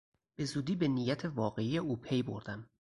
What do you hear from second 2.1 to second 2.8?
بردم.